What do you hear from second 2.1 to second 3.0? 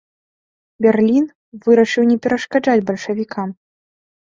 не перашкаджаць